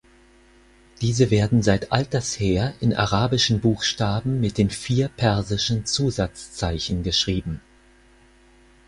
Diese 1.01 1.29
werden 1.29 1.61
seit 1.61 1.91
alters 1.91 2.39
her 2.39 2.73
in 2.79 2.95
arabischen 2.95 3.59
Buchstaben 3.61 4.41
mit 4.41 4.57
den 4.57 4.71
vier 4.71 5.09
persischen 5.09 5.85
Zusatzzeichen 5.85 7.03
geschrieben. 7.03 7.61